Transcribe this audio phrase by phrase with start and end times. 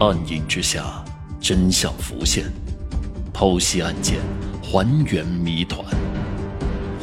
[0.00, 1.04] 暗影之下，
[1.42, 2.50] 真相浮现，
[3.34, 4.18] 剖析案件，
[4.62, 5.84] 还原谜团。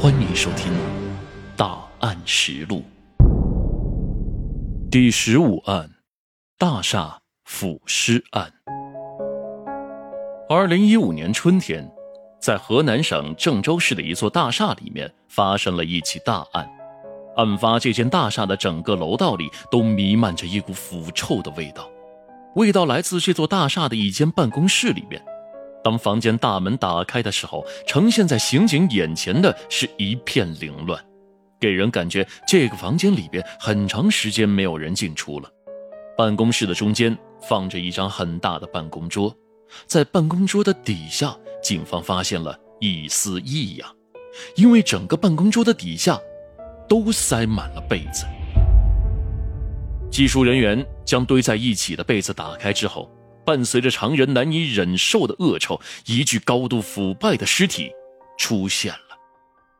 [0.02, 0.74] 欢迎收听
[1.56, 2.82] 《大案实录》
[4.90, 5.88] 第十五案：
[6.58, 8.52] 大厦腐尸案。
[10.50, 11.88] 二零一五年春天，
[12.42, 16.68] 在河南省郑州市的一座大厦里面，发生了一起大案。
[17.36, 21.88] 案发这间大厦的整个楼道里都弥漫着一股腐臭的味道。
[22.58, 25.24] 味道来自这座大厦的一间办公室里面。
[25.84, 31.00] 当房间大门打开的时候，呈现在刑警眼前的是一片凌乱，
[31.60, 35.48] 给人感觉这个房间里边很长时间没有人进出了。
[36.18, 37.16] 办公室的中间
[37.48, 39.32] 放着一张很大的办公桌，
[39.86, 43.88] 在办公桌的底下，警方发现了一丝异样，
[44.56, 46.20] 因为整个办公桌的底下
[46.90, 48.26] 都塞满了被子。
[50.10, 53.10] 技术人员将堆在一起的被子打开之后，
[53.46, 57.90] 伴随着常人难以忍受的恶臭，一具高度腐败的尸体
[58.38, 59.18] 出现了。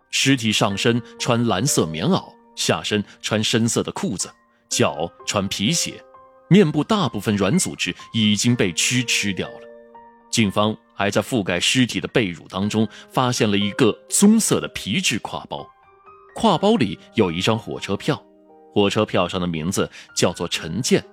[0.10, 2.24] 尸体上身穿蓝色棉袄，
[2.56, 4.32] 下身穿深色的裤子，
[4.70, 6.02] 脚穿皮鞋，
[6.50, 9.62] 面部大部分软组织已经被蛆吃掉了。
[10.32, 15.68] 警方还在覆盖尸体的被褥当中发现了一个棕色的皮质挎包，
[16.38, 18.24] 挎包里有一张火车票。
[18.74, 21.04] 火车票上的名字叫做陈建，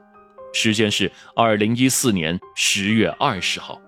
[0.55, 3.79] 时间是二零一四年十月二十号。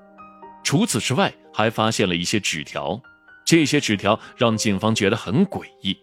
[0.64, 3.00] 除此之外，还发现了一些纸条，
[3.46, 5.96] 这些纸条让警方觉得很诡异，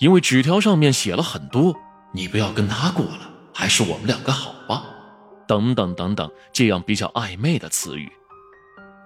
[0.00, 1.74] 因为纸条上面写了很多
[2.12, 4.84] “你不要跟他过了，还是我们两个好吧”
[5.46, 8.10] 等等等等这样比较暧昧的词语。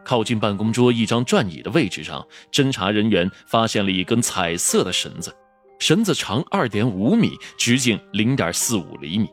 [0.03, 5.35] 靠近办公桌一张转椅的位置上，侦查人员发现了一根彩色的绳子。
[5.79, 9.29] 绳子长二点五米，直径零点四五厘米。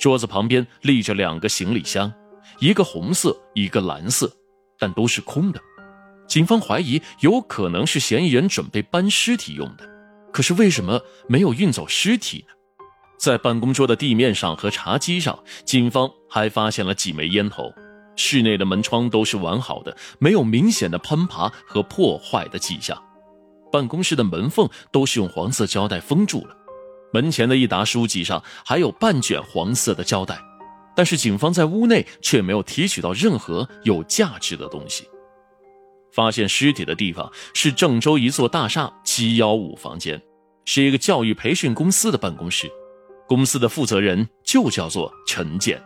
[0.00, 2.10] 桌子旁边立着两个行李箱，
[2.58, 4.32] 一个红色，一个蓝色，
[4.78, 5.60] 但都是空的。
[6.26, 9.86] 警方怀疑有可能是嫌疑人准备搬尸体用的，
[10.32, 12.54] 可是为什么没有运走尸体呢？
[13.18, 17.70] 在办公桌的地面上和茶几上，警方还发现了几枚烟头。
[18.16, 22.96] 室内的门窗都是完好的，没有明显的攀爬和破坏的迹象。
[23.70, 26.56] 办公室的门缝都是用黄色胶带封住了，
[27.12, 30.38] 门前的一沓书籍上还有半卷黄色的胶带，
[30.94, 35.08] 但是警方在屋内却没有提取到任何有价值的东西。
[36.12, 40.20] 发现尸体的地方是郑州一座大厦七幺五房间，
[40.64, 42.70] 是一个教育培训公司的办公室，
[43.28, 45.80] 公司的负责人就叫做陈建。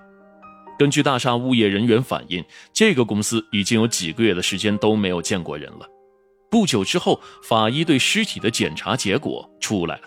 [0.78, 2.42] 根据大厦物业人员反映，
[2.72, 5.86] 这个公司已经有几个月的时间都没有见过人了。
[6.50, 10.02] 不久之后，法医对尸体的检查结果出来了，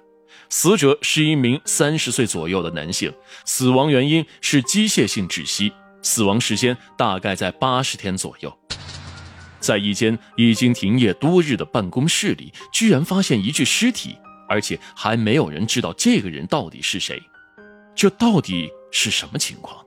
[0.50, 3.14] 死者是一名三十岁左右的男性，
[3.46, 5.72] 死亡原因是机械性窒息，
[6.02, 8.58] 死亡时间大概在八十天左右。
[9.60, 14.16] 在一间已经停业多日的办公室里，居然发现一具尸体，
[14.48, 17.22] 而且还没有人知道这个人到底是谁，
[17.96, 19.84] 这到底是什么情况？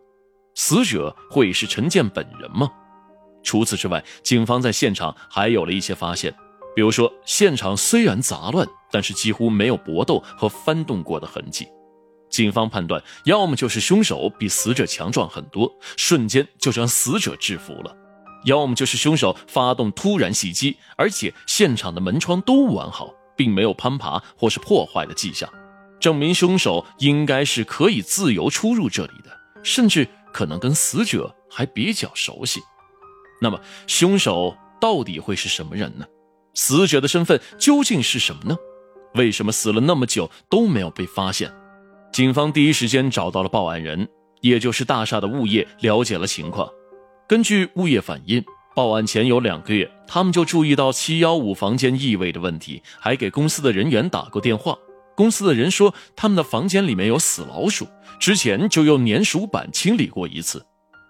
[0.57, 2.69] 死者会是陈建本人吗？
[3.43, 6.35] 除此之外，警方在现场还有了一些发现。
[6.81, 11.69] 比如说，现场虽然杂乱，但是几乎没有搏斗和翻动过的痕迹。
[12.31, 17.95] 警方判断，要么就是凶手比死者强壮很多，瞬间就将死者制服了；
[18.47, 25.47] 要么就是凶手发动突然袭击，而且现场的门窗都完好，并没有攀爬或是破坏的迹象，
[26.01, 29.31] 证明凶手应该是可以自由出入这里的，
[29.63, 32.59] 甚至可能跟死者还比较熟悉。
[33.43, 36.07] 那么，凶手到底会是什么人呢？
[36.55, 38.57] 死者的身份究竟是什么呢？
[39.15, 41.53] 为什么死了那么久都没有被发现？
[42.13, 44.09] 警方第一时间找到了报案人，
[44.41, 46.69] 也就是大厦的物业，了解了情况。
[47.29, 48.45] 根据物业反映，
[48.75, 54.77] 报案前有两个月，他们就注意到七幺五房间异味的问题，还给公司的人员打过电话。
[55.17, 57.87] 公司的人说，他们的房间里面有死老鼠，
[58.19, 60.65] 之前就用粘鼠板清理过一次。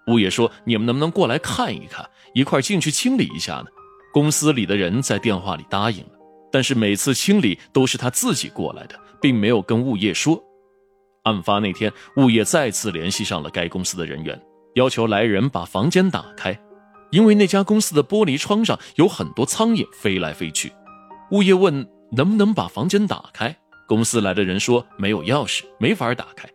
[0.09, 3.67] 物业说，你们能不能过来看一看，一块进去清理一下呢？
[4.13, 6.13] 公司里的人在电话里答应了，
[6.51, 10.43] 但是每次清理都是他自己过来的，并没有跟物业说。
[11.25, 14.41] 案发那天，物业再次联系上了该公司的人员，
[14.75, 16.59] 要求来人把房间打开，
[17.11, 20.73] 因为那家公司的玻璃窗上有很多苍蝇飞来飞去。
[21.31, 23.55] 物业问能不能把房间打开，
[23.87, 26.49] 公司来的人说没有钥匙，没法打开。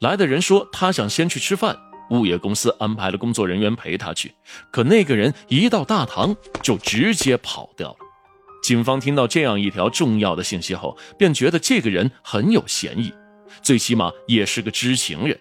[0.00, 1.76] 来的人说他想先去吃饭。
[2.10, 4.32] 物业公司安排了工作人员陪他去，
[4.70, 7.96] 可那个人一到大堂就直接跑掉了。
[8.62, 13.12] 警方听到这样一条重要的信息后，便觉得这个人很有嫌疑，
[13.62, 15.38] 最起码也是个知情人。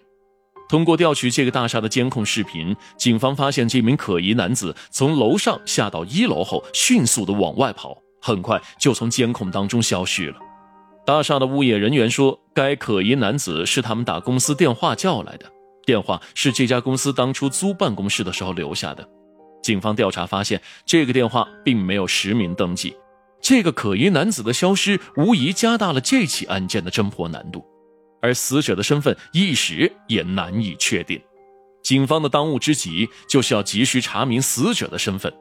[0.67, 10.37] 通过调取这个大厦的监控视频，警方发现这名可疑男子从楼上下到一楼后，迅速的往外跑，很快就从监控当中消失了。
[11.05, 15.45] 大厦的物业人员说，该可疑男子是他们打公司电话叫来的，
[15.85, 19.07] 电话是这家公司当初租办公室的时候留下的。
[19.61, 22.95] 警方调查发现，这个电话并没有实名登记。
[23.41, 27.63] 这个可疑男子的消失，无疑加大了这起案件的侦破难度。
[28.21, 31.21] 而死者的身份一时也难以确定，
[31.83, 35.31] 警方的当务之急就是要急需查明死者的身份。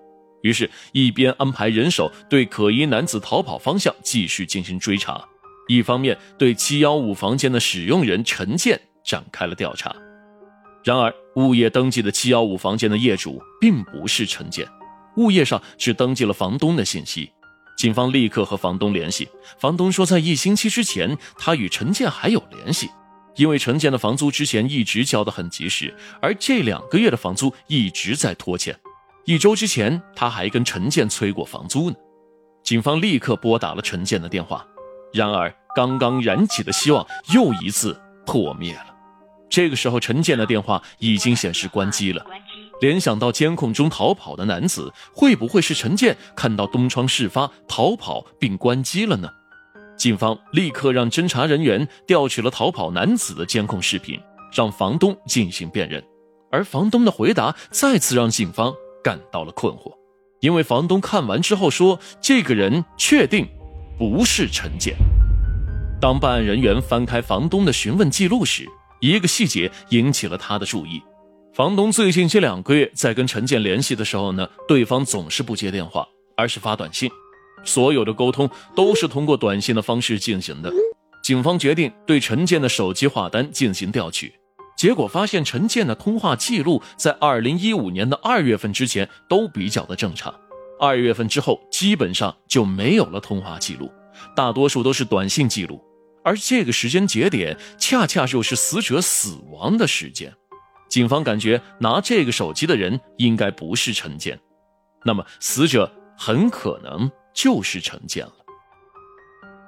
[0.43, 5.27] 于是，一边安排人手对可疑男子逃跑方向继续进行追查，
[5.69, 9.95] 一方面对七幺五房间的使用人陈建展开了调查。
[10.85, 14.69] 然而，物业登记的七幺五房间的业主并不是陈建，
[15.17, 17.31] 物业上只登记了房东的信息。
[17.79, 19.27] 警方立刻和房东联系，
[19.59, 22.91] 房东说，在一星期之前，他与陈建还有联系，
[23.37, 28.79] 因为陈建的房租之前一直交得很及时，而这两个月的房租一直在拖欠。
[29.25, 31.97] 一周之前，他还跟陈建催过房租呢。
[32.63, 34.65] 警方立刻拨打了陈建的电话，
[35.15, 38.94] 然而刚刚燃起的希望又一次破灭了。
[39.55, 42.27] 这个时候，陈建的电话已经显示关机了。
[42.81, 49.29] 联想到监控中逃跑的男子，会不会是陈建看到东窗事发逃跑并关机了呢？
[49.97, 54.19] 警方立刻让侦查人员调取了逃跑男子的监控视频，
[54.53, 56.03] 让房东进行辨认。
[56.51, 58.75] 而房东的回答再次让警方
[59.05, 59.93] 感到了困惑，
[60.41, 63.47] 因为房东看完之后说：“这个人确定
[63.97, 64.97] 不是陈建。”
[66.03, 68.69] 当办案人员翻开房东的询问记录时，
[69.05, 71.03] 一个细节引起了他的注意。
[71.53, 76.09] 房东最近这两个月在跟陈建联系的时候呢，对方总是不接电话，
[76.39, 77.11] 而是发短信，
[77.65, 80.73] 所有的沟通都是通过短信的方式进行的。
[81.23, 84.33] 警方决定对陈建的手机话单进行调取，
[84.77, 90.35] 结果发现陈建的通话记录在二零一五年的二月份之前都比较的正常，
[90.81, 93.93] 二月份之后基本上就没有了通话记录，
[94.35, 95.81] 大多数都是短信记录，
[96.25, 100.35] 而这个时间节点恰恰又是死者死亡的时间。
[100.89, 104.39] 警方感觉拿这个手机的人应该不是陈建，
[105.05, 108.33] 那么死者很可能就是陈建了。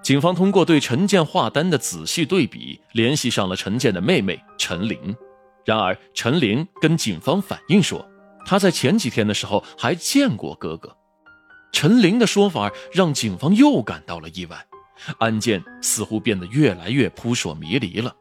[0.03, 5.17] 警方通过对陈建话单的仔细对比，联系上了陈建的妹妹陈玲。
[5.65, 8.09] 然而，陈玲跟警方反映说，
[8.47, 10.97] 她在前几天的时候还见过哥哥。
[11.73, 14.65] 陈玲的说法让警方又感到了意外，
[15.19, 18.15] 案件似乎变得越来越扑朔迷离了。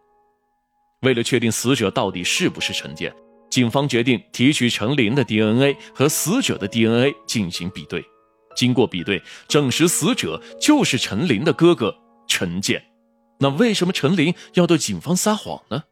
[1.01, 3.13] 为了确定死者到底是不是陈建，
[3.50, 8.04] 警方决定提取陈林的 DNA 和死者的 DNA 进行比对。
[8.56, 11.94] 经过比对，证实死者就是陈林的哥哥
[12.27, 12.81] 陈建。
[13.39, 15.83] 那为什么陈林要对警方撒谎呢？